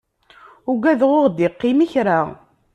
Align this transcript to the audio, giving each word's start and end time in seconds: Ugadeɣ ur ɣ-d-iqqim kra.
Ugadeɣ 0.71 1.09
ur 1.19 1.23
ɣ-d-iqqim 1.27 1.79
kra. 1.91 2.19